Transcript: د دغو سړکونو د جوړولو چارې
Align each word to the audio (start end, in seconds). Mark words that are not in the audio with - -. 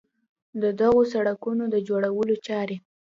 د 0.61 0.63
دغو 0.81 1.01
سړکونو 1.13 1.63
د 1.73 1.75
جوړولو 1.87 2.35
چارې 2.47 2.77